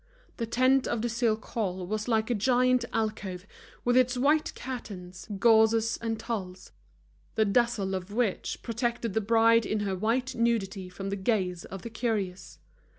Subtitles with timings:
[0.37, 3.45] The tent of the silk hall was like a giant alcove,
[3.85, 6.71] with its white curtains, gauzes and tulles,
[7.35, 11.83] the dazzle of which protected the bride in her white nudity from the gaze of
[11.83, 12.57] the curious.